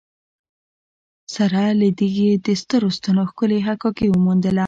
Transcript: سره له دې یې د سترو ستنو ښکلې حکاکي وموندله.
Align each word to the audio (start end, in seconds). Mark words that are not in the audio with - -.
سره 1.35 1.61
له 1.79 1.87
دې 1.97 2.07
یې 2.19 2.31
د 2.45 2.47
سترو 2.61 2.89
ستنو 2.97 3.23
ښکلې 3.29 3.59
حکاکي 3.67 4.07
وموندله. 4.09 4.59